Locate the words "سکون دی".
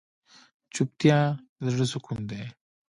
1.91-2.43